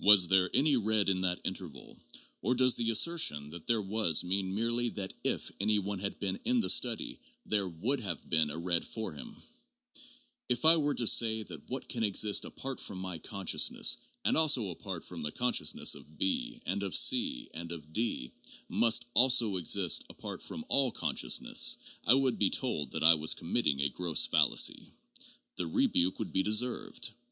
[0.00, 1.96] Was there any red in that interval,
[2.40, 6.40] or does the assertion that there was mean merely that if any one had been
[6.44, 9.42] in the study there would have been a red for him 1
[10.48, 14.70] If I were to say that what can exist apart from my consciousness and also
[14.70, 18.32] apart from the consciousness of B and of C and of D
[18.68, 23.78] must also exist apart from all consciousness, I should be told that I was committing
[23.80, 24.88] a gross fallacy.
[25.54, 27.10] The rebuke would be deserved.